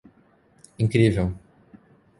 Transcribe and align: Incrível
Incrível 0.81 1.29